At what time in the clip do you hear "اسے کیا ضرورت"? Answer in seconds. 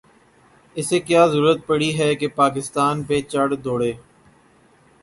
0.75-1.59